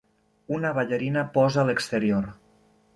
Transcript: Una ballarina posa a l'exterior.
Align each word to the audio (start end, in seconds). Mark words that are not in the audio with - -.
Una 0.57 0.71
ballarina 0.79 1.25
posa 1.37 1.63
a 1.65 1.69
l'exterior. 1.71 2.29